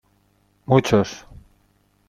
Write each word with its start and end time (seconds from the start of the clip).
¡muchos! 0.65 1.27